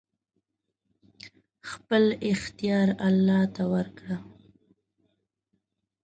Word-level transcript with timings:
خپل 1.69 2.03
اختيار 2.31 2.87
الله 3.07 3.41
ته 3.55 3.63
ورکړئ! 3.73 4.17